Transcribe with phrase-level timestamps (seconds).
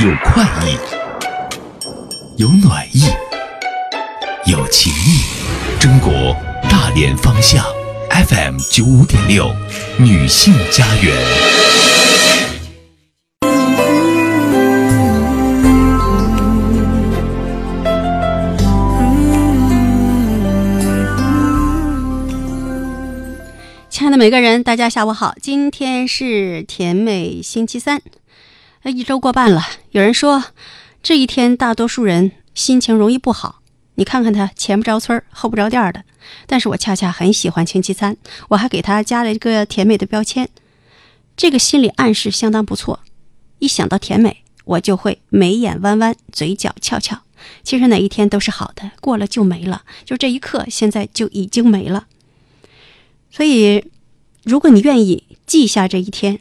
[0.00, 0.76] 有快意，
[2.36, 3.04] 有暖意，
[4.50, 5.20] 有情意。
[5.78, 6.12] 中国
[6.68, 7.64] 大连方向
[8.10, 9.54] FM 九五点六，
[9.96, 11.14] 女性家园。
[23.88, 25.36] 亲爱的每个人，大家下午好。
[25.40, 28.02] 今天是甜美星期三，
[28.86, 29.62] 那，一周过半了。
[29.92, 30.44] 有人说，
[31.02, 33.62] 这一天大多数人心情容易不好。
[33.94, 36.04] 你看看他前不着村后不着店的，
[36.46, 38.14] 但是我恰恰很喜欢星期三，
[38.48, 40.50] 我还给他加了一个甜美的标签。
[41.34, 43.00] 这个心理暗示相当不错。
[43.58, 47.22] 一想到甜美，我就会眉眼弯弯，嘴角翘翘。
[47.62, 49.84] 其实哪一天都是好的，过了就没了。
[50.04, 52.06] 就这一刻，现在就已经没了。
[53.30, 53.86] 所以，
[54.42, 56.40] 如果你愿意记下这一天，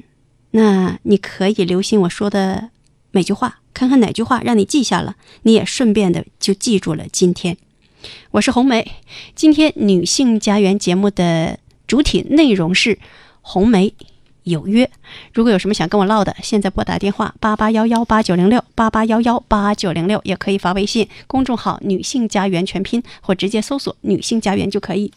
[0.55, 2.69] 那你可以留心我说的
[3.09, 7.57] 每句话，看看哪句话让你记下了，你也顺便的就记住了今天。
[8.29, 8.91] 我是红梅，
[9.33, 12.99] 今天女性家园节目的主体内容是
[13.41, 13.95] 红梅
[14.43, 14.87] 有约。
[15.33, 25.11] 如果有什么想跟我唠的，现在拨打电话八八幺幺八九零六八八幺幺八九零六，也可以发微信公众号“女性家园”全拼，或直接搜索“女性家园”就可以。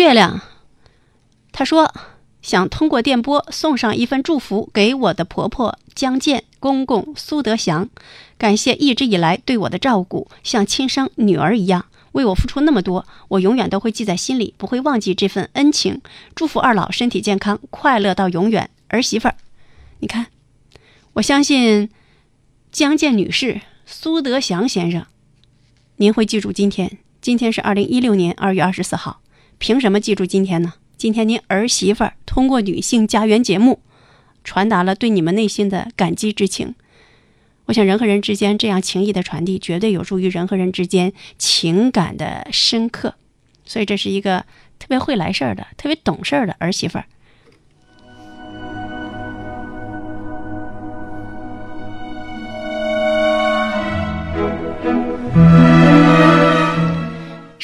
[0.00, 0.40] 月亮，
[1.52, 1.92] 他说
[2.40, 7.90] 想通过电波送上一份祝福给我的婆婆江建、公公苏德祥，
[8.38, 16.00] 感谢一直以来对我的照顾，像亲生女儿一样为我付出那么多，我永远都会记在心里，不会忘记这份恩情。
[16.34, 18.70] 祝福二老身体健康，快乐到永远。
[18.88, 19.36] 儿媳妇儿，
[19.98, 20.26] 你看。
[21.14, 21.90] 我相信
[22.72, 25.04] 江建女士、苏德祥先生，
[25.96, 26.98] 您会记住今天。
[27.20, 29.19] 今天是二零一六年二月二十四号，
[29.60, 30.72] 凭什么记住今天呢？
[30.96, 33.80] 今天您儿媳妇儿通过《女性家园》节目，
[34.42, 36.74] 传达了对你们内心的感激之情。
[37.66, 43.16] 我想人和人之间这样情谊的传递，绝对有助于人和人之间情感的深刻。
[43.66, 44.46] 所以这是一个
[44.78, 47.04] 特别会来事儿的、特别懂事儿的儿媳妇儿。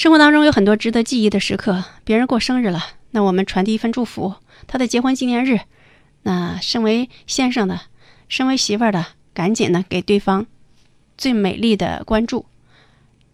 [0.07, 2.81] 生活当中有很多值得记忆的时刻，别人过生日了，
[3.11, 4.35] 那我们传递一份祝福；
[4.69, 5.59] 他的结婚纪念日，
[6.23, 7.81] 那身为先生的、
[8.29, 10.47] 身为媳妇儿的，赶紧呢给对方
[11.19, 12.47] 最美丽的关注，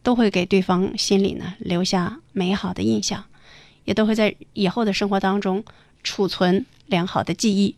[0.02, 3.22] 都会给对方心里呢留下美好的印象，
[3.84, 5.62] 也都会在以后的生活当中
[6.02, 7.76] 储存良好的记忆。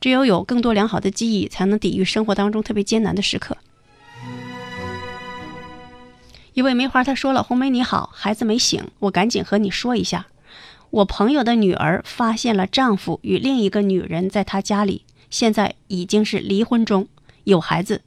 [0.00, 3.58] 只有有更多良好的记忆，才能抵御生活当中特别艰难的时刻。
[6.58, 10.26] 一位梅花她说了：“红梅你好，孩子没醒，我赶紧和你说一下，
[10.90, 17.06] 我朋友的女儿发现了丈夫与另一个女人在她家里，现在已经是离婚中，
[17.44, 18.02] 有孩子。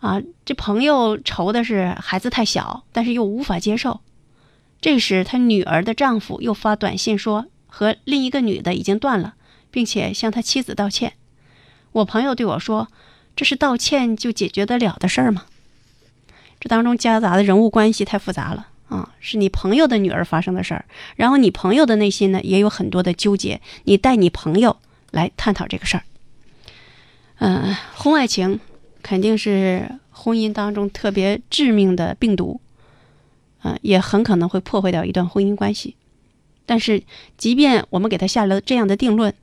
[0.00, 4.00] 啊，这朋友愁的是孩子太小，但是又无法接受。
[4.80, 9.34] 这时，他女儿的丈夫又发短信说和另一个女的已经断了，
[9.70, 11.12] 并且向他妻子道歉。
[11.92, 12.88] 我朋友对我说
[13.36, 15.44] ：‘这是道歉就解决得了的事儿吗？’”
[16.64, 19.12] 这当中夹杂的人物关系太复杂了啊！
[19.20, 23.60] 是你朋友的女儿发生的事儿，然后你朋友的内心呢也有很多的纠结。
[23.84, 24.74] 你带你朋友
[25.10, 26.04] 来探讨这个事儿。
[27.40, 28.60] 嗯，婚外情
[29.02, 32.62] 肯定是婚姻当中特别致命的病毒，
[33.62, 35.96] 嗯，也很可能会破坏掉一段婚姻关系。
[36.64, 37.02] 但是，
[37.36, 39.34] 即便我们给他下了这样的定论，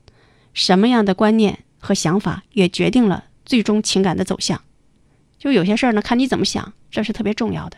[0.54, 4.60] 什么样的观念和想法也决定了最终情感的走向。
[5.42, 7.76] 就有些事儿呢，看你怎么想，这是特别重要的。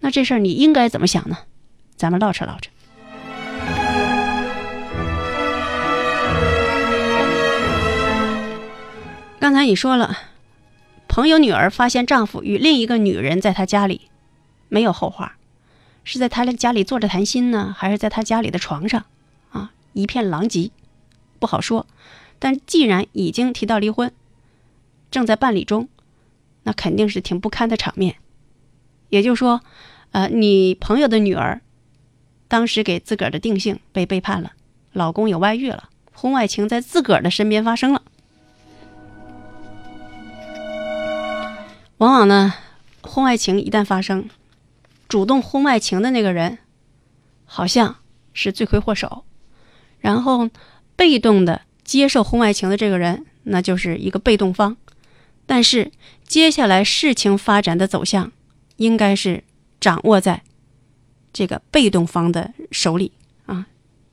[0.00, 1.36] 那这事儿你应该怎么想呢？
[1.96, 2.70] 咱们唠扯唠扯。
[9.38, 10.16] 刚才你说了，
[11.06, 14.08] 朋友女儿发现丈夫与另一个女人在她家里，
[14.70, 15.36] 没有后话，
[16.04, 19.04] 是在她的家里坐着谈心呢，还是在她家里的床上？
[19.52, 20.70] 啊，一片狼藉，
[21.38, 21.86] 不好说。
[22.38, 24.10] 但既然已经提到离婚，
[25.10, 25.90] 正在办理中。
[26.64, 28.16] 那肯定是挺不堪的场面，
[29.08, 29.60] 也就是说，
[30.10, 31.60] 呃，你朋友的女儿，
[32.48, 34.52] 当时给自个儿的定性被背叛了，
[34.92, 38.02] 老公有外遇了，婚外情在自个儿的身边发生了。
[41.98, 42.54] 往往呢，
[43.02, 44.28] 婚外情一旦发生，
[45.06, 46.58] 主动婚外情的那个人，
[47.44, 47.96] 好像
[48.32, 49.24] 是罪魁祸首，
[50.00, 50.50] 然后
[50.96, 54.76] 被动的接受婚外情的这个人，那就是一个被动方。
[55.46, 55.92] 但是
[56.26, 58.32] 接下来事情发展的走向，
[58.76, 59.44] 应该是
[59.80, 60.42] 掌握在
[61.32, 63.12] 这个被动方的手里
[63.46, 63.66] 啊，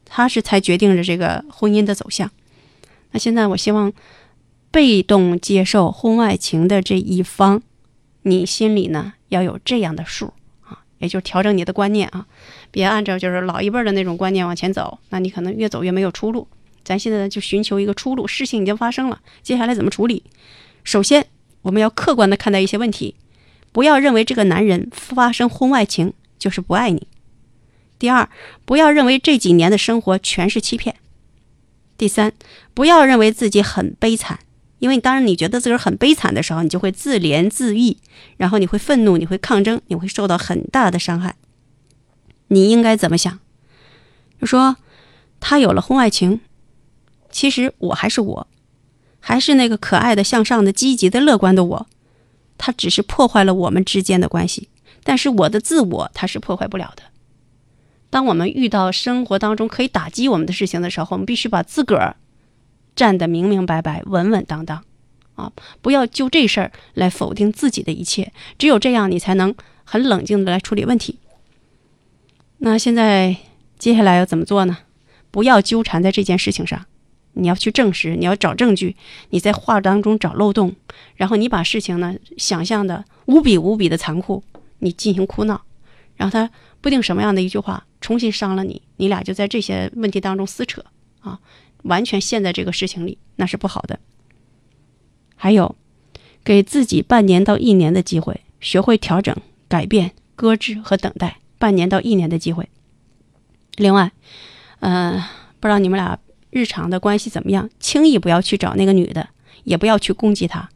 [0.05, 2.29] 他是才决定着这个婚姻的走向。
[3.11, 3.91] 那现在我希望
[4.69, 7.61] 被动接受婚外情的这一方，
[8.23, 12.27] 你心里呢要有这样的数啊，也就是调整你的观念啊，
[12.69, 16.47] 别按照就是老一辈的那种观念往前走，那你可能越走越没有出路。
[16.83, 20.23] 咱现在就寻求一个出路，事情已经发生了，接下来怎么处理？
[20.83, 21.27] 首先，
[21.63, 23.15] 我们要客观的看待一些问题，
[23.71, 27.07] 不要认为这个男人发生婚外情就是不爱你。
[27.99, 28.27] 第二，
[28.65, 30.95] 不要认为这几年的生活全是欺骗。
[31.97, 32.33] 第三，
[32.73, 34.39] 不要认为自己很悲惨，
[34.79, 37.97] 因为当然你觉得自个儿很悲惨的时候，你就会自怜自艾，
[38.37, 41.35] 然后你会愤怒，你会抗争，你会受到很大的伤害。
[42.47, 43.39] 你应该怎么想？
[44.39, 44.77] 就说
[45.39, 46.41] 他有了婚外情，
[47.29, 48.47] 其实我还是我，
[49.21, 51.87] 还是那个可爱的、向上的、积极的、乐观的我。
[52.57, 54.67] 他只是破坏了我们之间的关系，
[55.03, 57.03] 但是我的自我他是破坏不了的。
[58.09, 62.17] 当我们遇到生活当中可以打击我们的事情的时候，我们必须把自个儿
[62.95, 64.83] 站得明明白白、稳稳当当，
[65.35, 65.51] 啊，
[65.81, 68.33] 不要就这事儿来否定自己的一切。
[68.59, 71.17] 只有这样，你才能很冷静的来处理问题。
[72.57, 73.37] 那现在
[73.79, 74.79] 接下来要怎么做呢？
[75.31, 76.85] 不要纠缠在这件事情上，
[77.33, 78.95] 你要去证实，你要找证据，
[79.29, 80.75] 你在话当中找漏洞，
[81.15, 84.43] 然后你把事情呢想象的无比无比的残酷，
[84.79, 85.61] 你进行哭闹，
[86.15, 86.49] 然后他
[86.81, 87.85] 不定什么样的一句话。
[88.01, 90.83] 重新伤了你，你俩就在这些问题当中撕扯
[91.19, 91.39] 啊，
[91.83, 93.99] 完全陷在这个事情里，那是不好的。
[95.35, 95.75] 还有，
[96.43, 99.35] 给自己半年到一年的机会，学会调整、
[99.67, 102.67] 改变、搁置和等待，半年到一年的机会。
[103.75, 104.11] 另外，
[104.79, 105.23] 呃，
[105.59, 106.17] 不知道你们俩
[106.51, 109.29] 日常的关系怎么样，轻易不要去找那个女的，
[109.63, 110.69] 也不要去攻击她。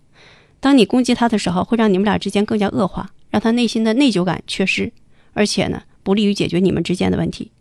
[0.59, 4.91] 当你攻击她的时候，会让你们俩之间更加恶化，让她内心的内疚感缺失，
[5.33, 5.83] 而且呢。
[6.05, 7.51] 不利于解决你们之间的问题，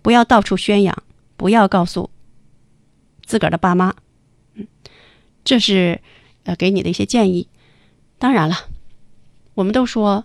[0.00, 1.02] 不要到处宣扬，
[1.36, 2.08] 不要告诉
[3.24, 3.92] 自个儿的爸妈，
[4.54, 4.68] 嗯，
[5.42, 6.00] 这是
[6.44, 7.48] 呃给你的一些建议。
[8.16, 8.54] 当然了，
[9.54, 10.24] 我们都说，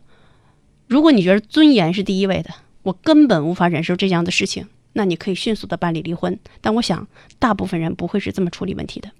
[0.86, 2.52] 如果你觉得尊严是第一位的，
[2.84, 6.40] 我根本无法忍受这样的事情，那你可以迅速的办理离婚。
[6.60, 7.08] 但我想，
[7.38, 9.12] 大部分人不会是这么处理问题的，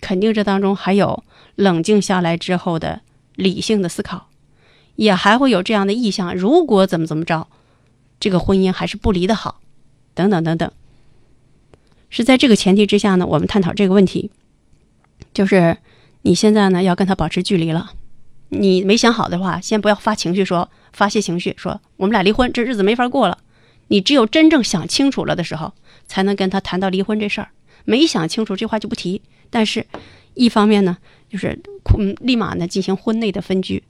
[0.00, 1.24] 肯定这当中还有
[1.54, 3.00] 冷静下来之后的
[3.34, 4.28] 理性的思考，
[4.96, 7.48] 也还会有这样的意向：如果怎么怎么着。
[8.20, 9.60] 这个婚姻还是不离的好，
[10.14, 10.70] 等等等等。
[12.08, 14.30] 是在这个前提之下呢，我们探讨这个问题，
[15.34, 15.76] 就是
[16.20, 17.90] 你现在呢要跟他保持距离了。
[18.50, 23.38] 你没想好的话，先不要发情绪，说发泄情绪，说我们俩离婚，这日子没法过了。
[23.92, 25.74] 你只有真正想清楚了的时候，
[26.06, 27.50] 才能跟他谈到离婚这事儿。
[27.84, 29.20] 没想清楚，这话就不提。
[29.50, 29.86] 但是，
[30.32, 30.96] 一方面呢，
[31.28, 31.60] 就是
[31.98, 33.84] 嗯，立马呢进行婚内的分居，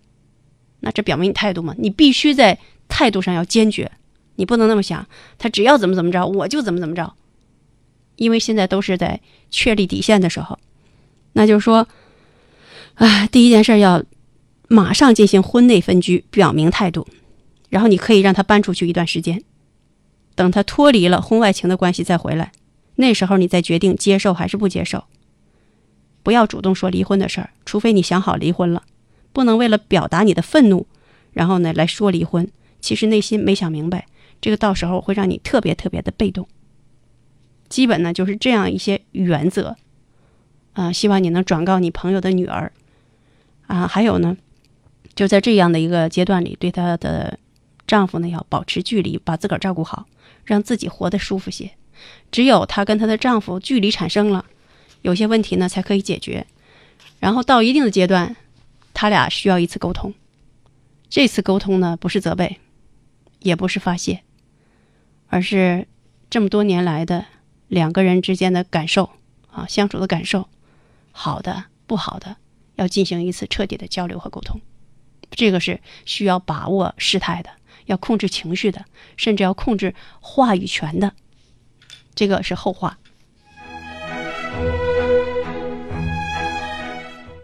[0.81, 2.59] 那这表明你态度嘛，你必须在
[2.89, 3.93] 态度上要坚决。
[4.35, 5.07] 你不能那么想，
[5.39, 7.15] 他只要怎么怎么着，我就怎么怎么着。
[8.17, 9.21] 因为现在都是在
[9.53, 10.59] 确立底线的时候，
[11.35, 11.87] 那就是说，
[12.95, 14.03] 啊，第一件事要
[14.67, 17.07] 马上进行婚内分居，表明态度，
[17.69, 19.41] 然后你可以让他搬出去一段时间，
[20.35, 22.53] 等他脱离了婚外情的关系再回来，
[22.97, 25.05] 那时候你再决定接受还是不接受。
[26.23, 28.85] 不要主动说离婚的事儿，除非你想好离婚了，
[29.33, 30.87] 不能为了表达你的愤怒，
[31.33, 32.49] 然后呢来说离婚，
[32.81, 34.07] 其实内心没想明白。
[34.41, 36.47] 这个到时候会让你特别特别的被动。
[37.69, 39.77] 基本呢就是这样一些原则，
[40.75, 42.73] 啊，希望你能转告你朋友的女儿，
[43.67, 44.37] 啊，还有呢，
[45.15, 47.39] 就在这样的一个阶段里，对她的
[47.87, 50.07] 丈夫呢要保持距离，把自个儿照顾好，
[50.45, 51.73] 让自己活得舒服些。
[52.31, 54.47] 只有她跟她的丈夫距离产生了，
[55.03, 56.47] 有些问题呢才可以解决。
[57.21, 58.35] 然后到一定的阶段，
[58.93, 60.13] 他俩需要一次沟通。
[61.09, 62.59] 这次沟通呢不是责备，
[63.39, 64.23] 也不是发泄。
[65.29, 65.87] 而是
[66.29, 67.25] 这么多年来的
[67.69, 69.11] 两个人之间的感受
[69.51, 70.49] 啊，相处的感受，
[71.11, 72.37] 好的不好的，
[72.75, 74.61] 要进行一次彻底的交流和沟通。
[75.31, 77.51] 这个是需要把握事态的，
[77.87, 78.85] 要控制情绪的，
[79.17, 81.13] 甚至要控制话语权的。
[82.15, 82.99] 这个是后话。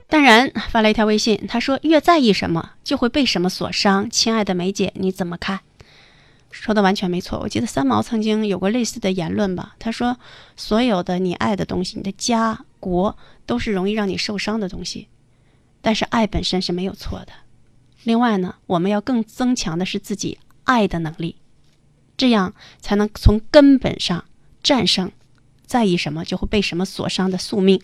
[0.08, 5.60] 淡然发了一条微信，他说：“越在意什么，就会被什么所伤。”亲爱的梅姐，你怎么看？
[6.50, 7.38] 说的完全没错。
[7.40, 9.74] 我记得三毛曾经有过类似的言论吧？
[9.78, 10.18] 他说
[10.56, 15.08] ：“所有的你爱的东西，你的家国，都是容易让你受伤的东西。
[15.82, 17.32] 但是爱本身是没有错的。
[18.08, 21.36] 另外呢我们要更增强的是自己爱的能力
[22.16, 24.24] 这样才能从根本上
[24.62, 25.12] 战胜
[25.66, 27.78] 在意什么就会被什么所伤的宿命。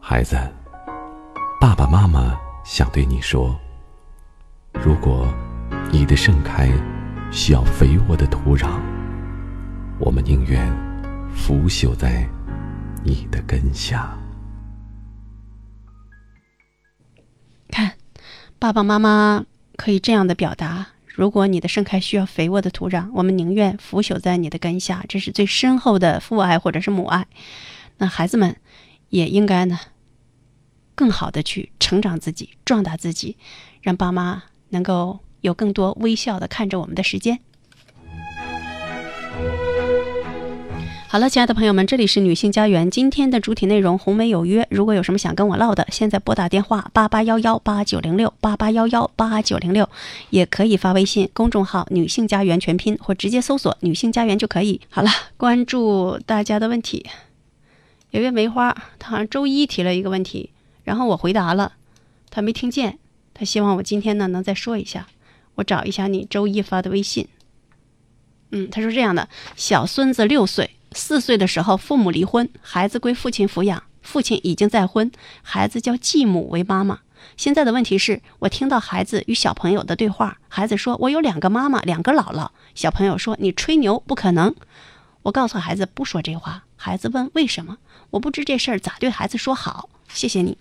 [0.00, 0.34] 孩子
[1.60, 3.54] 爸爸妈妈想对你说
[4.72, 5.28] 如果
[5.90, 6.70] 你的盛开
[7.32, 8.78] 需要肥沃的土壤，
[9.98, 10.70] 我们宁愿
[11.34, 12.28] 腐朽在
[13.02, 14.14] 你的根下。
[17.70, 17.94] 看，
[18.58, 25.02] 爸爸妈妈可以这样的表达：如果你的盛开需要肥沃的土壤，我们宁愿腐朽在你的根下。
[25.08, 27.26] 这是最深厚的父爱或者是母爱。
[27.96, 28.54] 那孩子们
[29.08, 29.78] 也应该呢，
[30.94, 33.38] 更好的去成长自己，壮大自己，
[33.80, 37.38] 让爸妈能够有更多微笑的看着我们的时间。
[41.10, 42.90] 好了，亲爱的朋友们，这里是女性家园。
[42.90, 49.88] 今天的主体内容红梅有约，如果有什么想跟我唠的，现在拨打电话八八幺幺八九零六八八幺幺八九零六，
[50.28, 54.82] 也可以发微信公众号“女性家园”全拼，或直接搜索“女性家园”就可以。
[54.90, 57.06] 好了，关注大家的问题。
[58.10, 60.50] 有位梅花，他好像周一提了一个问题，
[60.84, 61.72] 然后我回答了，
[62.28, 62.98] 他没听见，
[63.32, 65.06] 他希望我今天呢能再说一下。
[65.58, 67.26] 我找一下你周一发的微信。
[68.50, 70.70] 嗯，他说这样的：小孙子六岁。
[70.92, 75.10] 四岁的时候，父母离婚，孩子归父亲抚养，父亲已经再婚，
[75.42, 77.00] 孩子叫继母为妈妈。
[77.36, 84.54] 现在的问题是我听到孩子与小朋友的对话，孩子说：“我有两个妈妈，两个姥姥。”小朋友说：“你吹牛，不可能。”
[85.24, 86.64] 我告诉孩子不说这话。
[86.76, 87.78] 孩子问：“为什么？”
[88.10, 89.90] 我不知这事儿咋对孩子说好。
[90.08, 90.56] 谢谢你。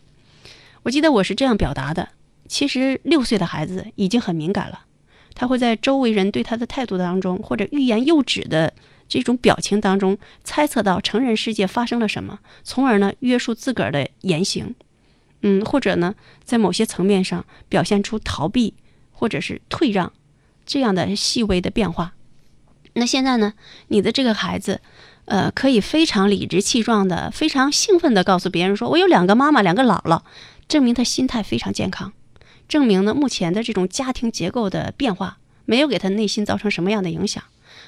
[0.83, 2.09] 我记得我是这样表达的：
[2.49, 4.86] 其实六岁的孩子已经很敏感了，
[5.37, 8.73] 他会在周围人对他的态度当中，或者欲言又止的。
[9.09, 14.75] 这种表情当中，猜测到成人世界发生了什么，从而呢约束自个儿的言行，
[15.43, 16.13] 嗯，或者呢
[16.43, 18.73] 在某些层面上表现出逃避
[19.13, 20.11] 或者是退让
[20.65, 22.15] 这样的细微的变化。
[22.95, 23.53] 那现在呢，
[23.87, 24.81] 你的这个孩子，
[25.23, 30.21] 呃，可以非常理直气壮的、非常兴奋的告诉别人说：“我有两个妈妈，两个姥姥”，
[30.67, 32.11] 证明他心态非常健康，
[32.67, 37.43] 证明呢目前的这种家庭结构的变化没有给他内心造成什么样的影响。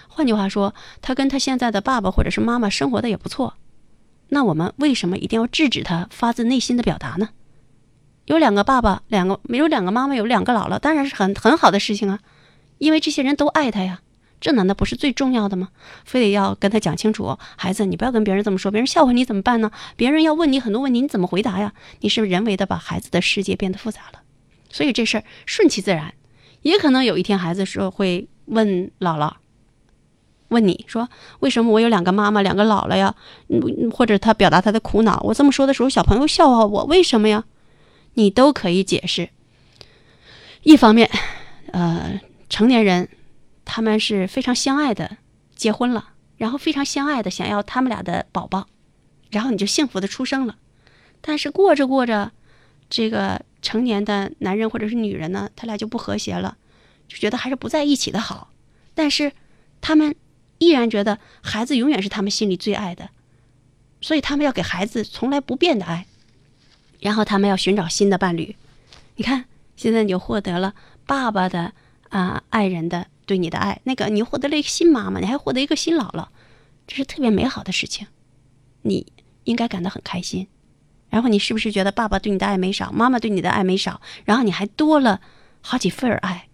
[0.08, 3.56] 换句话说，他跟他现在的爸爸或者是妈妈生活的也不错，
[4.30, 7.30] 那我们为什么一定要制止他发自内心的表达呢？
[8.26, 12.20] 有两个爸爸，两个没有两个妈妈，有两个姥姥，当然是很很好的事情啊，
[12.78, 14.02] 因为这些人都爱他呀，
[14.40, 15.70] 这难道不是最重要的吗？
[16.06, 19.72] 非得要跟他讲清楚，孩子，你不要跟别人这么说，别人笑话你怎么办呢？
[19.96, 21.74] 别人要问你很多问题，你怎么回答呀？
[22.02, 24.19] 你是不是人为的把孩子的世界变得复杂了？
[24.70, 26.14] 所以这事儿顺其自然，
[26.62, 29.34] 也可能有一天孩子说会问姥姥。
[30.50, 31.08] 问你说
[31.42, 33.16] 为什么我有两个妈妈两个姥姥呀？
[33.92, 37.44] 或者他表达他的苦恼，我这么说的时候，小朋友笑话我，为什么呀？
[38.16, 39.30] 你都可以解释。
[40.64, 41.10] 一方面，
[41.72, 43.10] 呃，成年人
[43.64, 45.18] 他们是非常相爱的，
[45.56, 48.66] 结婚了，然后非常相爱的想要他们俩的宝宝，
[49.30, 50.56] 然后你就幸福的出生了。
[51.22, 52.32] 但是过着过着，
[52.90, 56.58] 这个成年的男人或者是女人呢，他俩就不和谐了，
[57.08, 58.52] 就觉得还是不在一起的好。
[58.94, 59.32] 但是
[59.82, 60.16] 他们。
[60.62, 63.12] 依然觉得孩子永远是他们心里最爱的，
[64.02, 66.06] 所以他们要给孩子从来不变的爱，
[67.00, 68.58] 然后他们要寻找新的伴侣。
[69.16, 69.46] 你看，
[69.78, 70.76] 现在你就获得了
[71.06, 71.72] 爸爸的
[72.10, 76.28] 啊爱人的对你的爱，那个你获得了一个新妈妈，你还获得一个新姥姥，
[76.86, 78.08] 这是特别美好的事情，
[78.82, 79.14] 你
[79.46, 80.50] 应该感到很开心。
[81.10, 85.22] 然后你是不是觉得爸爸对你的爱没少，妈妈对你的爱没少，然后你还多了
[85.62, 86.48] 好几份爱？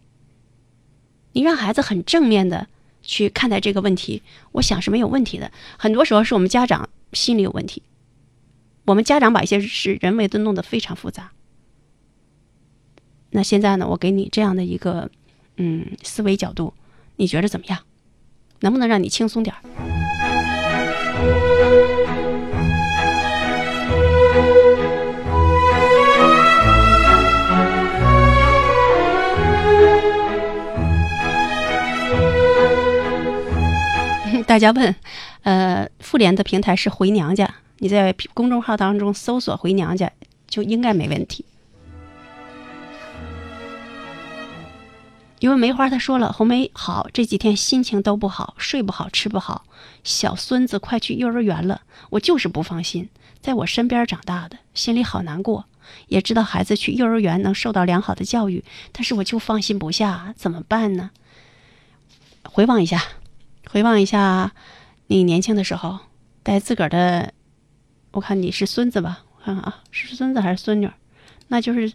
[1.34, 2.68] 你让孩子很正面的。
[3.08, 5.52] 去看待这个问题，我想是没有问题的。
[5.78, 7.84] 很多时候是我们家长心里有问题，
[8.86, 11.32] 我们家长把一些事人为的弄得非常复杂。
[13.30, 15.08] 那现在呢，我给你这样的一个
[15.58, 16.74] 嗯思维角度，
[17.18, 17.78] 你觉得怎么样？
[18.62, 19.62] 能不能让你轻松点儿？
[34.46, 34.96] 大家问，
[35.42, 40.12] 呃，妇联的平台是回娘家，你在公众号当中搜索“回娘家”
[40.48, 41.44] 就应该没问题。
[45.40, 49.66] 因为梅花她说了，红梅好，这几天心情都不好，睡不好，吃不好。
[50.04, 53.10] 小孙子快去幼儿园了，我就是不放心，
[53.42, 55.66] 在我身边长大的，心里好难过。
[56.08, 61.10] 也知道孩子去幼儿园能受到良好的教育，但是我就放心不下，怎么办呢？
[62.44, 63.04] 回望一下。
[63.76, 64.54] 回望一下，
[65.08, 66.00] 你年轻的时候
[66.44, 67.34] 带自个儿的，
[68.12, 69.26] 我看你是孙子吧？
[69.36, 70.90] 我看看啊，是孙子还是孙女？
[71.50, 71.92] 那就是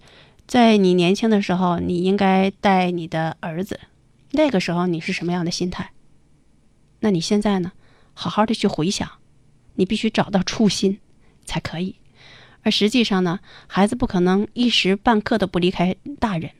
[0.46, 3.80] 在你年轻的时候，你应该带你的儿子。
[4.32, 5.92] 那个时候你是什么样的心态？
[6.98, 7.72] 那你现在呢？
[8.12, 9.10] 好好的去回想，
[9.76, 11.00] 你必须找到初心
[11.46, 11.96] 才可以。
[12.60, 16.50] 而实际上呢，孩子不可能一时半刻的不离开大人，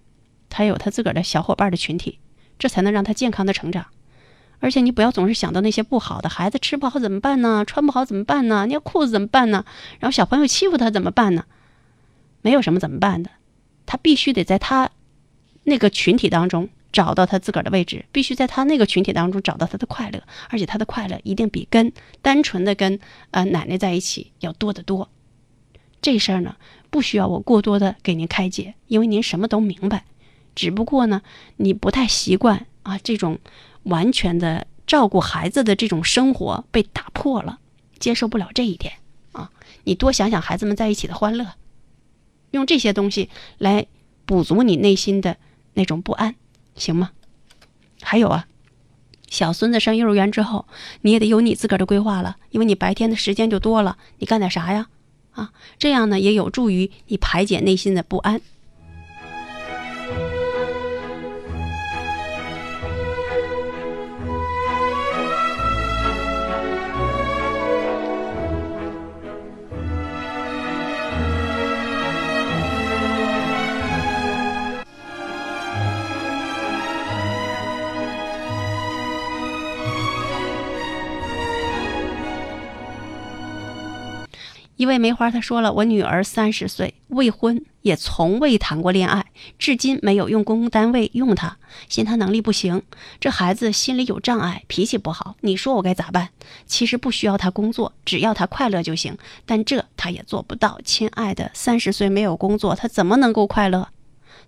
[0.48, 2.20] 他有他自个儿的小伙伴的群体，
[2.58, 3.84] 这才能让他健康的成长。
[4.60, 7.64] 而且你不要总是想到那些不好的，孩子吃不好怎么办呢？
[7.66, 8.66] 穿不好怎么办呢？
[8.66, 9.64] 尿裤子怎么办呢？
[9.98, 11.44] 然后小朋友欺负他怎么办呢？
[12.42, 13.30] 没有什么怎么办的，
[13.86, 14.90] 他必须得在他
[15.64, 22.98] 那个群体当中找到他自个儿的位置，必须在他那个群体当中找到他的快乐，而且他的快乐一定比跟单纯的跟
[23.30, 25.08] 呃奶奶在一起要多得多。
[26.02, 26.56] 这事儿呢，
[26.88, 30.04] 不需要我过多的给您开解，因为您什么都明白，
[30.54, 31.22] 只不过呢，
[31.56, 33.38] 你不太习惯啊这种。
[33.84, 37.60] 完全的照顾孩子的这种生活被打破了，
[37.98, 38.92] 接受不了这一点
[39.32, 39.50] 啊！
[39.84, 41.54] 你多想想孩子们在一起的欢乐，
[42.50, 43.86] 用这些东西来
[44.26, 45.38] 补足你内心的
[45.72, 46.34] 那种不安，
[46.74, 47.12] 行吗？
[48.02, 48.46] 还有啊，
[49.30, 50.66] 小孙子上幼儿园之后，
[51.00, 54.88] 你也得有你自个儿的规划了，因为你白天的时间就多了，你干点啥呀？
[55.30, 58.42] 啊，这样呢也有助于你排解内心的不安。
[84.80, 89.26] 一位梅花，她说了：“我女儿三十岁，未婚，也从未谈过恋爱，
[89.58, 91.58] 至今没有用公共单位用她，
[91.90, 92.80] 嫌她能力不行。
[93.20, 96.30] 这孩子心里有障碍，脾气不好，你说我该咋办？
[96.64, 99.18] 其实不需要他工作，只要他快乐就行。
[99.44, 100.80] 但这他也做不到。
[100.82, 103.88] 亲爱的，三十岁没有工作，他怎么能够快乐？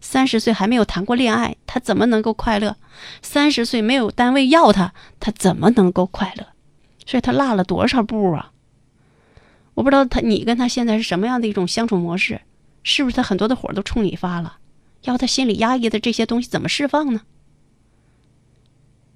[0.00, 2.76] 三十岁还没有谈过恋爱，他怎么能够快乐？
[3.20, 6.46] 三十岁没有单位要他，他怎么能够快乐？
[7.04, 8.48] 所以他落了多少步啊？”
[9.74, 12.40] 我不知道他，你跟他现在是什么样的一种相处模式？
[12.82, 14.58] 是不是他很多的火都冲你发了？
[15.02, 17.22] 要他心里压抑的这些东西怎么释放呢？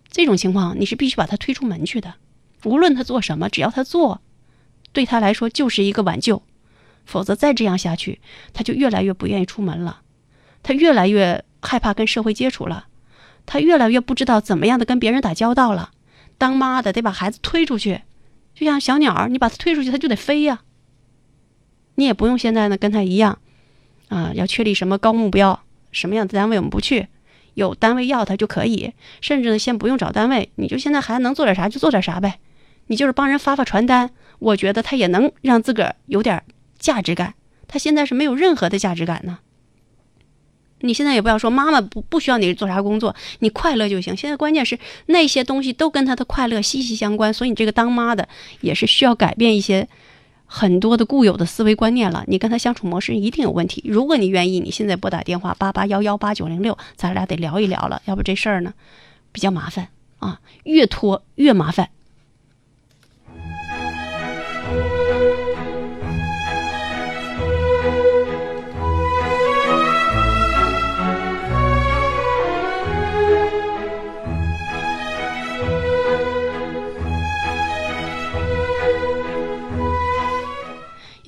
[0.09, 2.15] 这种情况你是必须把他推出门去的。
[2.65, 4.23] 无论他做什么，只要他做，
[4.93, 6.43] 对他来说就是一个挽救。
[7.05, 8.21] 否则再这样下去，
[8.53, 10.01] 他就越来越不愿意出门了，
[10.63, 12.87] 他越来越害怕跟社会接触了，
[13.45, 15.93] 他越来越不知道怎么样的跟别人打交道了。
[16.39, 18.03] 当妈的得把孩子推出去。
[18.57, 20.63] 就像小鸟，你把它推出去，它就得飞呀。
[21.95, 23.39] 你也不用现在呢跟他一样，
[24.09, 27.09] 啊，要确立什么高目标，什么样的单位我们不去，
[27.55, 28.93] 有单位要他就可以。
[29.21, 32.41] 甚至呢，先不用找单位，你就现在还能做点啥就做点啥呗。
[32.87, 36.43] 你就是帮人发发传单，我觉得他也能让自个儿有点
[36.79, 37.35] 价值感。
[37.69, 39.39] 他现在是没有任何的价值感呢。
[40.81, 44.17] 你现在也不要说妈妈不不需要你做啥工作，你快乐就行。
[44.17, 48.29] 现在关键是那些东西都跟他的快乐息息相关，所以你这个当妈的
[48.61, 49.89] 也是需要改变一些
[50.45, 52.25] 很多的固有的思维观念了。
[52.29, 53.83] 你跟他相处模式一定有问题。
[53.87, 58.03] 如果你愿意，你现在拨打电话八八幺幺八九零六，咱俩得聊一聊了。
[58.05, 58.75] 要不这事儿呢
[59.33, 61.89] 比较麻烦啊，越拖越麻烦。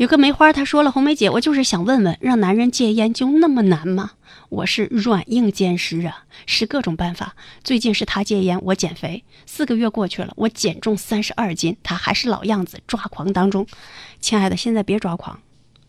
[0.08, 4.12] 个梅花，他说了：“红梅姐，我就是想问问，让男人戒烟就那么难吗？
[4.48, 7.36] 我是软硬兼施啊，试各种办法。
[7.62, 13.66] 最近是他戒烟，我减肥，四个月过去了，我减重三十二斤，他还是老样子，抓狂当中。
[14.18, 15.40] 亲爱的，现在别抓狂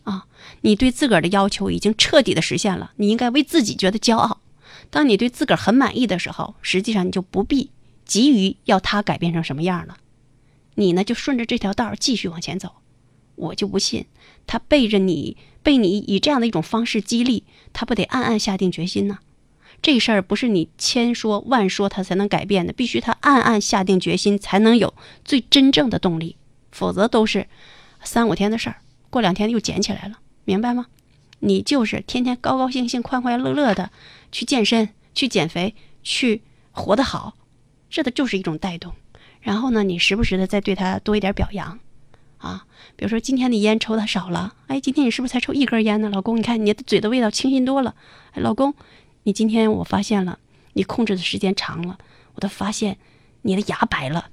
[0.04, 0.26] 啊！
[0.60, 4.42] 你对自个儿的要求已经彻底的实现了，你应该为自己觉得骄傲。
[4.90, 7.70] 当你对自个儿很满意的时候，实际上你就不必
[8.04, 9.96] 急于要他改变成什么样了。
[10.74, 12.74] 你呢，就顺着这条道继续往前走。”
[13.40, 14.06] 我就不信，
[14.46, 19.18] 他背着你，被你以这样的一种方式激励，他不得暗暗下定决心呢？
[19.82, 24.92] 这事儿不是你千说万说他才能改变的，必须他暗暗下定决心，才能有
[25.24, 26.36] 最真正的动力，
[26.70, 27.46] 否则都是
[28.02, 28.76] 三五天的事儿，
[29.08, 30.86] 过两天又捡起来了，明白吗？
[31.38, 33.90] 你就是天天高高兴兴、快快乐乐的
[34.30, 37.34] 去健身、去减肥、去活得好，
[37.88, 38.92] 这的就是一种带动。
[39.40, 41.78] 然后呢，你时不时的再对他多一点表扬。
[42.40, 42.64] 啊，
[42.96, 46.08] 比如说今天的烟抽的少了，哎，今天你是不是才抽一根烟呢？
[46.08, 47.94] 老公，你看你的嘴的味道清新多了。
[48.32, 48.74] 哎，老公，
[49.24, 50.38] 你今天我发现了，
[50.72, 51.98] 你控制的时间长了，
[52.34, 52.96] 我都发现
[53.42, 54.30] 你的牙白了。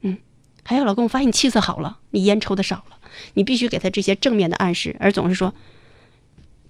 [0.00, 0.18] 嗯，
[0.64, 2.98] 还有老公，我发现你气色好了，你烟抽的少了。
[3.34, 5.54] 你必须给他这些正面的暗示，而总是说，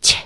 [0.02, 0.18] 切，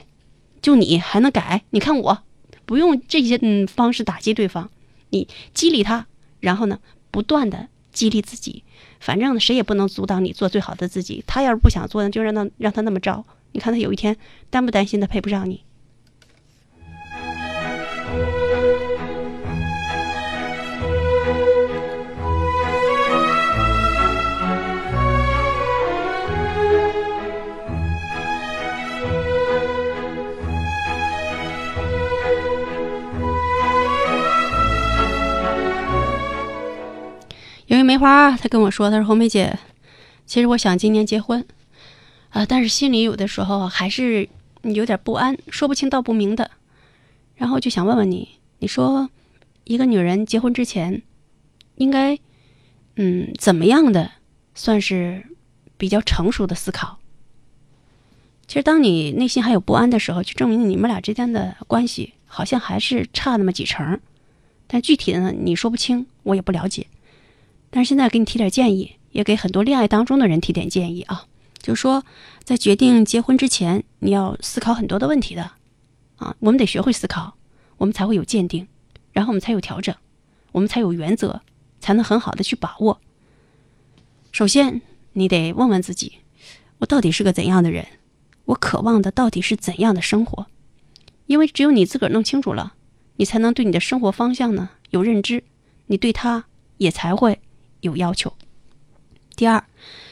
[0.60, 1.62] 就你还能改？
[1.70, 2.24] 你看我，
[2.64, 4.68] 不用这些嗯方式打击对方，
[5.10, 6.06] 你激励他，
[6.40, 6.80] 然后呢，
[7.12, 7.68] 不断的。
[7.94, 8.64] 激励自己。
[9.04, 11.22] 反正谁也不能阻挡你做最好的自己。
[11.26, 13.22] 他要是不想做呢，就让他让他那么着。
[13.52, 14.16] 你看他有一天
[14.48, 15.62] 担不担心他配不上你？
[37.74, 39.58] 有一梅花，她跟我说：“她说红梅姐，
[40.26, 41.44] 其实我想今年结婚，
[42.30, 44.28] 啊，但是心里有的时候还是
[44.62, 46.52] 有点不安，说不清道不明的。
[47.34, 49.10] 然后就想问问你，你说
[49.64, 51.02] 一个女人结婚之前，
[51.74, 52.16] 应该
[52.94, 54.12] 嗯怎么样的
[54.54, 55.24] 算是
[55.76, 56.98] 比较成熟的思考？
[58.46, 63.98] 其实当你内心还有不安的时候，就证明你们俩之间的关系好像还是差那么几成，
[64.68, 66.86] 但具体的呢，你说不清，我也不了解。”
[67.74, 71.26] 但是现在给你提点建议，也给很多恋爱当中的人提点建议啊，
[71.60, 72.04] 就是说，
[72.44, 75.50] 在决定结婚之前，你要思考很多的问题的，
[76.14, 77.34] 啊，我们得学会思考，
[77.76, 78.68] 我们才会有鉴定，
[79.10, 79.92] 然后我们才有调整，
[80.52, 81.40] 我们才有原则，
[81.80, 83.00] 才能很好的去把握。
[84.30, 84.80] 首先，
[85.14, 86.18] 你得问问自己，
[86.78, 87.84] 我到底是个怎样的人？
[88.44, 90.46] 我渴望的到底是怎样的生活？
[91.26, 92.74] 因为只有你自个儿弄清楚了，
[93.16, 95.42] 你才能对你的生活方向呢有认知，
[95.86, 96.44] 你对他
[96.76, 97.40] 也才会。
[97.84, 98.32] 有要求。
[99.36, 99.64] 第二，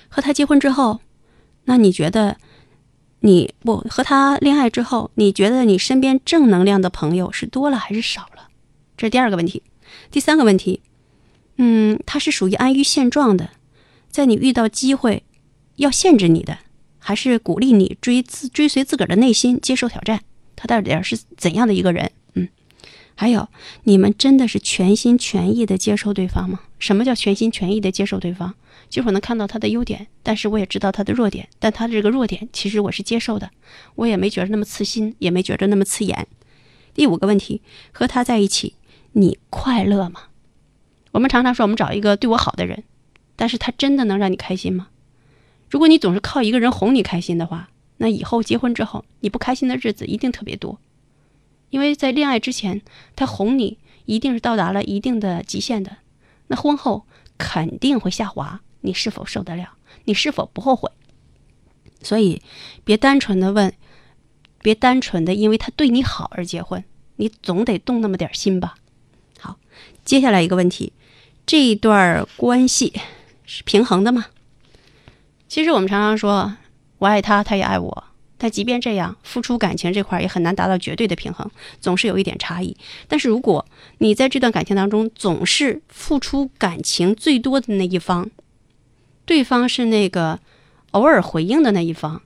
[0.09, 1.01] 和他结婚之后，
[1.65, 2.37] 那你觉得
[3.21, 8.49] 你不和他恋爱之后，你觉得你身边正能量的朋友是多了还是少了？
[8.97, 9.63] 这是第二个问题。
[10.11, 10.83] 第三个问题，
[11.57, 13.51] 嗯，他是属于安于现状的，
[14.11, 15.25] 在你遇到机会
[15.77, 16.59] 要限制你的，
[16.99, 20.21] 还是鼓励你追自追随自个儿的内心，接受挑战？
[20.57, 22.11] 他到底是怎样的一个人？
[23.15, 23.49] 还有，
[23.85, 26.61] 你们真的是全心全意的接受对方吗？
[26.79, 28.55] 什么叫全心全意的接受对方？
[28.89, 33.51] 就是我能看到他的优点，但是我也知道他的弱点，但他的这个弱点其实我是接受的，
[33.95, 36.27] 我也没觉得那么刺心，也没觉得那么刺眼。
[36.95, 38.75] 第五个问题，和他在一起，
[39.13, 40.25] 你快乐吗？
[41.13, 42.83] 我们常常说我们找一个对我好的人，
[43.37, 44.89] 但是他真的能让你开心吗？
[45.71, 50.79] 如果你总是靠一个人哄你开心的话，那以后结婚之后，你不开心的日子一定特别多。
[51.73, 52.83] 因为在恋爱之前，
[53.17, 55.97] 他哄你一定是到达了一定的极限的，
[56.49, 57.07] 那婚后
[57.39, 58.61] 肯定会下滑。
[58.83, 59.71] 你是否受得了？
[60.05, 60.91] 你是否不后悔？
[62.03, 62.43] 所以，
[62.85, 63.73] 别单纯的问，
[64.61, 66.85] 别单纯的因为他对你好而结婚，
[67.17, 68.75] 你总得动那么点心吧。
[69.41, 69.57] 好，
[70.05, 70.93] 接下来一个问题，
[71.47, 72.93] 这一段关系
[73.47, 74.27] 是平衡的吗？
[75.49, 76.55] 其实我们常常说，
[76.99, 78.05] 我爱他，他也爱我。
[78.43, 81.49] 但即便这样，付出感情这块也很难达到绝对的平衡，
[81.81, 82.77] 总是有一点差异。
[83.07, 83.65] 但是如果
[83.99, 88.29] 你在这段感情当中总是付出感情最多的那一方，
[89.25, 90.41] 对方是那个
[90.91, 92.23] 偶尔回应的那一方，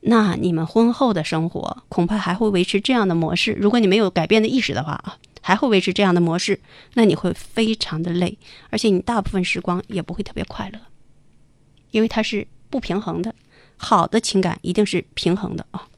[0.00, 3.52] 那你们婚后的生活恐怕还会维持这样的模式。
[3.58, 6.60] 如果你没有改变的意识的话啊，还会维持这样的模式，
[6.92, 8.36] 那你会非常的累，
[8.68, 10.78] 而且你大部分时光也不会特别快乐，
[11.92, 13.34] 因为它是不平衡的。
[13.82, 15.88] 好的情感一定是平衡的啊！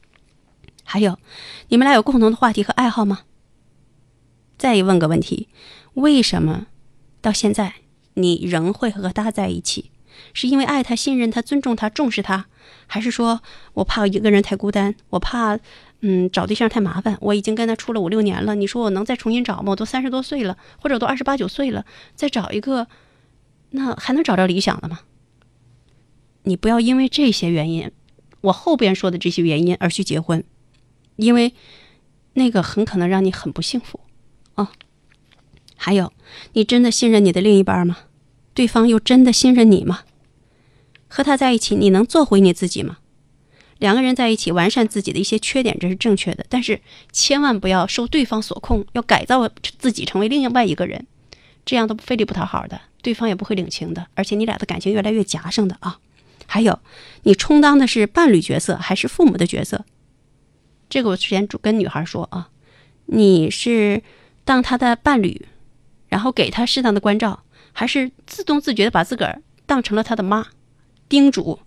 [0.85, 1.19] 还有，
[1.67, 3.23] 你们俩有共同的话题和爱好吗？
[4.57, 5.49] 再问个问题：
[5.95, 6.67] 为什么
[7.19, 7.73] 到现在
[8.13, 9.91] 你仍会和他在一起？
[10.33, 12.45] 是因为爱他、信任他、尊重他、重视他，
[12.87, 13.41] 还是说
[13.73, 14.95] 我怕一个人太孤单？
[15.09, 15.59] 我怕
[15.99, 17.17] 嗯找对象太麻烦？
[17.19, 19.71] 我已经跟他处了五六年了，你说我能再重新找吗？
[19.71, 22.87] 我都三十多岁了，或者我都二十八九岁了，再找一个，
[23.71, 24.99] 那还能找着理想的吗？
[26.43, 27.91] 你不要因为这些原因，
[28.41, 30.43] 我后边说的这些原因而去结婚，
[31.15, 31.53] 因为
[32.33, 33.99] 那个很可能让你很不幸福
[34.55, 34.71] 啊。
[35.75, 36.13] 还有，
[36.53, 37.97] 你真的信任你的另一半吗？
[38.53, 40.01] 对方又真的信任你吗？
[41.07, 42.97] 和他在一起，你能做回你自己吗？
[43.79, 46.79] 两个人在一起，完善自己的一些缺点，这是正确的，但是
[47.11, 51.05] 千万不要受对方所控，要改造自己成为另外一个人，
[51.65, 55.99] 这样都费力不讨好的，对方也不会领情的，而且你俩的感情越来越夹生的啊。
[56.45, 56.79] 还有，
[57.23, 59.85] 你充当的是伴侣角色还是父母的角色？
[60.89, 62.49] 这个我之前跟女孩说啊，
[63.07, 64.03] 你是
[64.43, 65.47] 当她的伴侣，
[66.07, 70.45] 然后给她适当的关照，还是自动自觉的把自个儿当成了她的妈，
[71.09, 71.59] 叮嘱、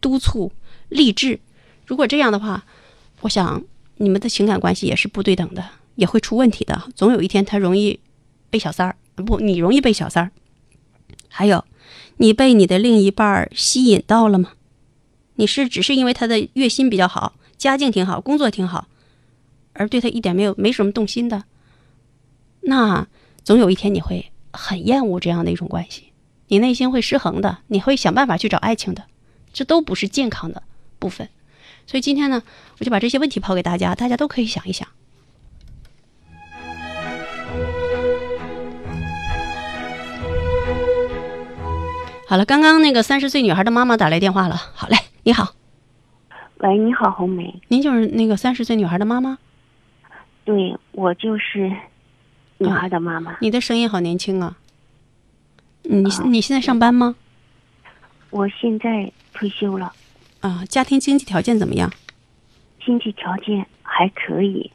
[0.00, 0.52] 督促、
[0.90, 1.40] 励志？
[1.86, 2.66] 如果这样的话，
[3.22, 3.62] 我想
[3.96, 6.90] 你们的情感关系也是不对等的，也会出问题的。
[6.94, 7.98] 总有一天他容易
[8.50, 10.30] 被小三儿，不，你容易被小三儿。
[11.28, 11.64] 还有。
[12.16, 14.52] 你被你的另一半吸引到了吗？
[15.36, 18.86] 你是只是因为他的月薪比较好，家境挺好，工作挺好，
[19.72, 21.44] 而对他一点没有没什么动心的？
[22.60, 23.06] 那
[23.42, 26.12] 总有一天你会很厌恶这样的一种关系，
[26.48, 29.04] 你内心会失衡的，你会想办法去找爱情的，
[29.52, 30.62] 这都不是健康的
[30.98, 31.28] 部分。
[31.86, 32.42] 所以今天呢，
[32.78, 34.88] 我就把这些问题抛给大家，大家都可以想一想。
[42.34, 44.56] 好了，刚刚那个三十岁女孩的妈妈打来电话了。
[44.74, 45.54] 好嘞，你好，
[46.56, 47.62] 喂，你好，红梅。
[47.68, 49.38] 您就是那个三十岁女孩的妈妈？
[50.44, 51.70] 对，我就是
[52.58, 53.36] 女孩的妈妈。
[53.40, 54.56] 你的声音好年轻啊！
[55.84, 57.14] 你你现在上班吗？
[58.30, 59.92] 我现在退休了。
[60.40, 61.88] 啊，家庭经济条件怎么样？
[62.84, 64.68] 经济条件还可以。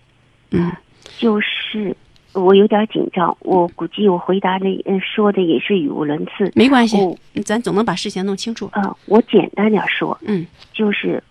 [0.52, 0.72] 嗯，
[1.18, 1.94] 就是
[2.34, 6.52] 我有点紧张，我估计我回答的嗯说的也是语无伦次。
[6.56, 6.98] 没关系，
[7.44, 8.70] 咱总能把事情弄清楚。
[8.74, 10.46] 呃，我简单点说，嗯。
[10.74, 11.24] 就是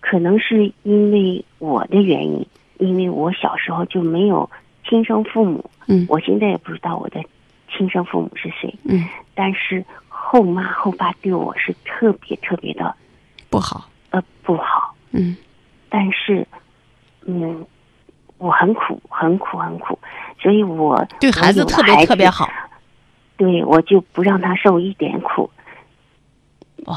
[0.00, 2.46] 可能是因为我的原因，
[2.78, 4.48] 因为我小时候就没有
[4.88, 6.06] 亲生父母，嗯。
[6.08, 7.20] 我现在也不知道我的
[7.70, 12.94] 亲生父母是谁，嗯，但是后妈后爸对我是特别特别的
[13.48, 13.88] 不好。
[14.10, 15.36] 呃不好，嗯。
[15.88, 16.46] 但是
[17.26, 17.64] 嗯，
[18.38, 19.98] 我很苦很苦很苦，
[20.38, 22.48] 所以我对孩子特别特别好。
[23.38, 25.50] 对我就不让他受一点苦，
[26.86, 26.94] 哦，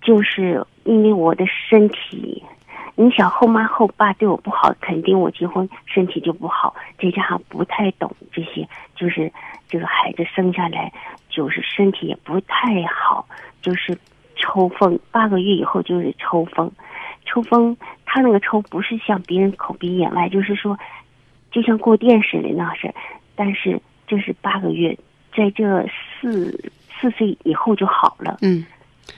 [0.00, 2.40] 就是因为我的身体，
[2.94, 9.32] 你想后妈后爸对我不好，肯定我结婚身体就不好，再加上不太懂这些，就是
[9.68, 10.92] 这个孩子生下来
[11.28, 13.26] 就是身体也不太好，
[13.60, 13.98] 就是
[14.36, 16.70] 抽风，八个月以后就是抽风，
[17.26, 20.78] 抽风他那个抽不是像别人口鼻眼外，就是说
[21.50, 22.92] 就像过电似的那是，
[23.34, 24.96] 但是这是八个月，
[25.36, 25.86] 在这
[26.20, 28.38] 四四岁以后就好了。
[28.42, 28.64] 嗯，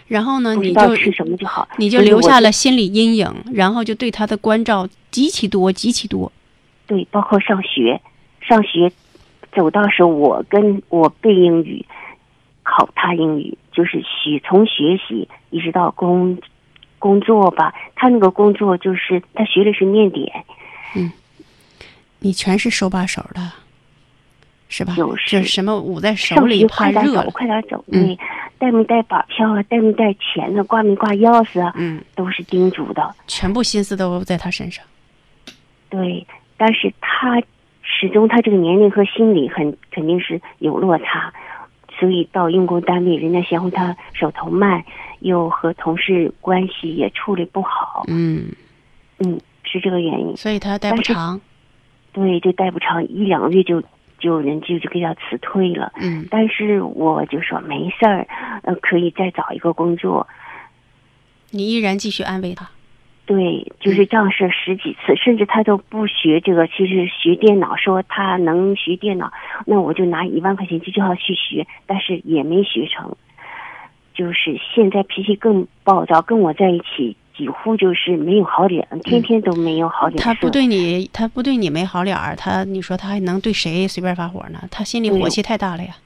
[0.09, 6.31] 然后呢，你就吃什么就好，你就留下了心理阴影，然后就对他的关照极其多，极其多。
[6.87, 8.01] 对，包括上学，
[8.41, 8.91] 上学
[9.55, 11.85] 走到时候，我跟我背英语，
[12.63, 16.39] 考他英语，就是学从学习一直到工
[16.99, 17.75] 工作吧。
[17.95, 20.45] 他那个工作就是他学的是面点，
[22.23, 23.53] 你全是手把手的，
[24.69, 24.95] 是吧？
[24.97, 27.31] 就是什么捂在手里怕快点走，热了。
[27.33, 27.85] 快点走。
[27.89, 28.19] 嗯对，
[28.59, 29.63] 带没带把票啊？
[29.65, 30.63] 带没带钱呢？
[30.65, 31.73] 挂没挂钥匙啊？
[31.77, 33.15] 嗯，都是叮嘱的。
[33.27, 34.85] 全部心思都在他身上。
[35.91, 37.43] 对，但是他
[37.83, 41.33] 始终他这个年龄和心理很肯定是有落差，
[41.99, 44.83] 所以到用工单位，人家嫌乎他手头慢，
[45.21, 48.47] 又和同事关系也处理不好，嗯，
[49.19, 50.37] 嗯，是这个原因。
[50.37, 51.41] 所以他待不长。
[52.13, 53.83] 对，就待不长，一两个月就
[54.19, 55.93] 就人就就给他辞退了。
[56.01, 58.27] 嗯但是我就说没事儿，
[58.63, 60.27] 呃，可以再找一个工作。
[61.51, 62.69] 你依然继续安慰他。
[63.25, 66.67] 对，就是这样事儿十几次，甚至他都不学这个。
[66.67, 69.33] 其实学电脑，说他能学电脑，
[69.65, 73.17] 那我就拿一万块钱就叫他去学，但是也没学成。
[74.13, 80.25] 就是现在脾气更暴躁，跟我在一起几乎就是没有好脸，天天都没有好脸色。
[80.25, 84.63] 他不对你，他不对你没好脸儿，他你说他还能对谁随便发火呢？
[84.71, 85.97] 他心里火气太大了呀。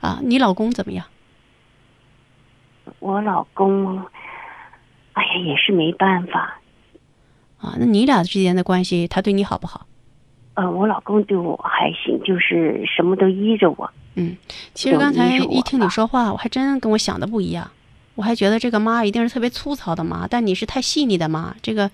[0.00, 1.04] 啊，你老公怎么样？
[3.00, 3.98] 我老公，
[5.12, 6.58] 哎呀，也是没办法。
[7.58, 9.86] 啊，那你俩之间的关系，他对你好不好？
[10.54, 13.88] 呃，我老公对我还行，就是什么都依着我。
[14.16, 14.36] 嗯，
[14.74, 17.70] 其实刚才一听你说话，我还真跟我想的不一样。
[18.18, 21.54] 我还觉得这个妈一定是特别粗糙的妈，但你是太细腻的妈。
[21.62, 21.88] 这个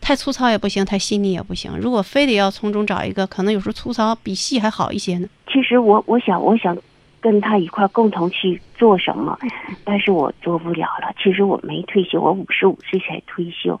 [0.00, 1.70] 太粗糙也不行，太细腻也不行。
[1.78, 5.28] 如果非得要从中找一个，可能有时候粗糙比细还好一些呢。
[5.46, 6.76] 其实我我想我想
[7.20, 9.38] 跟他一块儿共同去做什么，
[9.84, 11.14] 但是我做不了了。
[11.22, 13.80] 其实我没退休，我五十五岁才退休，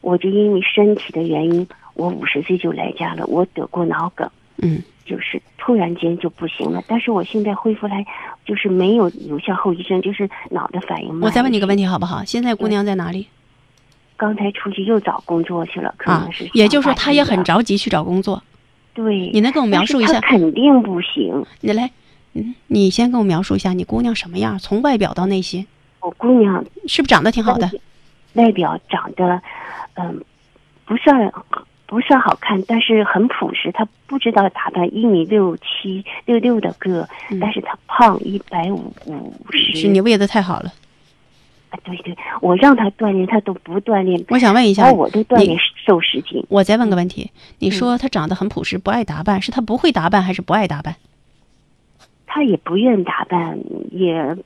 [0.00, 3.24] 我就因为身体的原因，我五十岁就来家了。
[3.26, 6.82] 我得过脑梗，嗯，就是突然间就不行了。
[6.86, 8.04] 但是我现在恢复来，
[8.44, 11.22] 就是没有留下后遗症，就是脑的反应慢。
[11.22, 12.22] 我再问你个问题，好不好？
[12.24, 13.28] 现在姑娘在哪里
[14.18, 16.50] 刚才出去又找工作去了，可啊能是、？
[16.52, 17.42] 也就是说，她也很。
[17.44, 18.42] 着急去找工作。
[18.92, 20.18] 对，你能跟我描述一下？
[20.20, 21.44] 肯定不行。
[21.60, 21.90] 你来，
[22.32, 25.66] 嗯，你先跟我描述一下你姑娘什么样，从外表到内心，
[26.00, 27.70] 我姑娘是不是长得挺好的？
[28.32, 29.40] 外表长得，
[29.94, 30.24] 嗯，
[30.86, 31.30] 不算
[31.86, 33.70] 不算好看，但是很朴实。
[33.72, 39.76] 他不知道打扮，一米六七六六的个，嗯但是他胖一百五五十。
[39.76, 40.72] 是你喂的太好了。
[41.70, 46.44] 啊，对对，我让他锻炼，他都不锻炼，我想问一下我都锻炼瘦十斤。
[46.48, 50.96] 我再问个问题，你说他长得很朴实，不爱打扮，是他不会打扮还是不爱打扮？
[52.26, 53.58] 他也不愿打扮，
[53.90, 54.36] 也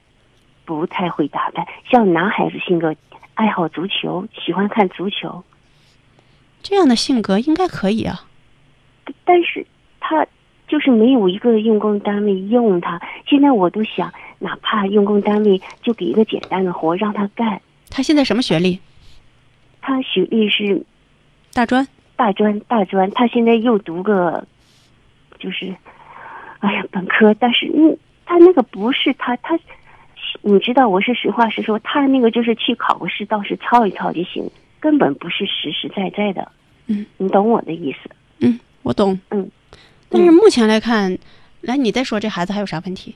[0.65, 2.95] 不太会打扮，像男孩子性格，
[3.35, 5.43] 爱好足球，喜欢看足球。
[6.63, 8.25] 这样的性格应该可以啊。
[9.25, 9.67] 但是
[9.99, 10.27] 他
[10.69, 13.01] 就是没有一个用工单位用他。
[13.27, 17.61] 现在我都想，哪怕用工单位就给一个简单的活让他干。
[17.91, 18.79] 他现在什么学历？
[19.81, 20.85] 他学历是
[21.53, 21.87] 大专。
[22.15, 23.11] 大专，大专。
[23.13, 24.47] 他现在又读个，
[25.39, 25.75] 就是，
[26.61, 27.35] 哎呀，本科。
[27.35, 27.97] 但是，嗯，
[28.27, 29.59] 他那个不是他，他，
[30.43, 34.49] 你知道，我是实话实说，他那个就是去考个试，到时抄一抄就行，
[34.81, 36.51] 根本不是实实在在的。
[36.87, 38.11] 嗯，你懂我的意思？
[38.41, 39.21] 嗯，我懂。
[39.29, 39.49] 嗯，
[40.09, 41.17] 但是目前来看，
[41.61, 43.15] 来，你再说这孩子还有啥问题？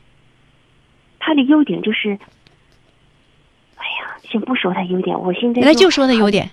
[1.18, 2.11] 他的优点就是，
[3.77, 6.50] 哎呀，先不说他优点，我现在来就说他优点。